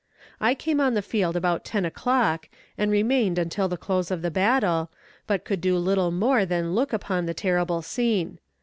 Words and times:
I 0.39 0.55
came 0.55 0.81
on 0.81 0.95
the 0.95 1.03
field 1.03 1.35
about 1.35 1.63
ten 1.63 1.85
o'clock, 1.85 2.49
and 2.75 2.89
remained 2.89 3.37
until 3.37 3.67
the 3.67 3.77
close 3.77 4.09
of 4.09 4.23
the 4.23 4.31
battle, 4.31 4.89
but 5.27 5.45
could 5.45 5.61
do 5.61 5.77
little 5.77 6.09
more 6.09 6.43
than 6.43 6.73
look 6.73 6.91
upon 6.91 7.27
the 7.27 7.35
terrible 7.35 7.83
scene. 7.83 8.39